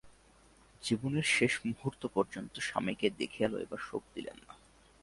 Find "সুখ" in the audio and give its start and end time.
3.89-4.03